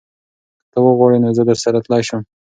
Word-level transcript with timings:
که 0.61 0.65
ته 0.71 0.77
وغواړې 0.85 1.17
نو 1.23 1.29
زه 1.37 1.43
درسره 1.49 1.79
تلی 1.85 2.03
شم. 2.07 2.21